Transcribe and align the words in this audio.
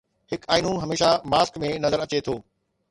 هڪ 0.31 0.47
آئينو 0.55 0.71
هميشه 0.85 1.11
ماسڪ 1.35 1.61
۾ 1.69 1.71
نظر 1.87 1.99
اچي 2.09 2.25
ٿو 2.29 2.35